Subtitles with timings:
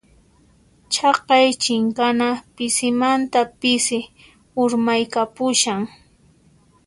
[0.93, 3.99] Chaqay chinkana pisimanta pisi
[4.61, 5.81] urmaykapushan.